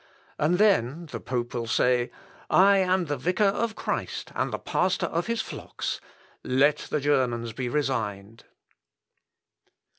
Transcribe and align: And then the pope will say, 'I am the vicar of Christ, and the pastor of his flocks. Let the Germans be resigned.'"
And 0.39 0.57
then 0.57 1.05
the 1.11 1.19
pope 1.19 1.53
will 1.53 1.67
say, 1.67 2.09
'I 2.49 2.77
am 2.79 3.05
the 3.05 3.17
vicar 3.17 3.43
of 3.43 3.75
Christ, 3.75 4.31
and 4.33 4.51
the 4.51 4.57
pastor 4.57 5.05
of 5.05 5.27
his 5.27 5.43
flocks. 5.43 6.01
Let 6.43 6.77
the 6.89 6.99
Germans 6.99 7.53
be 7.53 7.69
resigned.'" 7.69 8.45